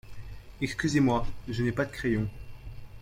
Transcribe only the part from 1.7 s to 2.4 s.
pas de crayon.